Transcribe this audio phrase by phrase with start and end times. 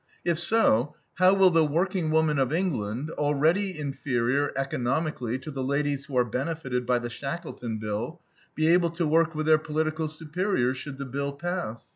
[0.25, 6.17] If so, how will the workingwoman of England, already inferior economically to the ladies who
[6.17, 8.19] are benefited by the Shackleton bill,
[8.55, 11.85] be able to work with their political superiors, should the bill pass?